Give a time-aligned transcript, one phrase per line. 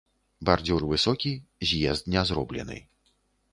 [0.49, 1.35] Бардзюр высокі,
[1.71, 2.81] з'езд не зроблены.